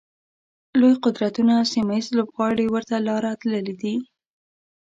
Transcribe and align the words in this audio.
لوی 0.79 0.93
قدرتونه 1.05 1.51
او 1.59 1.65
سیمه 1.73 1.93
ییز 1.97 2.07
لوبغاړي 2.17 2.65
ورته 2.69 2.95
لاره 3.07 3.31
تللي 3.41 3.73
دي. 3.81 3.95